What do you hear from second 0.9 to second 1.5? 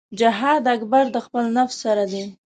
د خپل